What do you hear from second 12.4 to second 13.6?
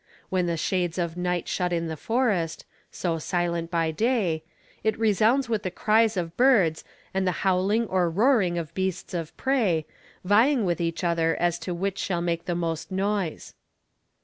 the most noise.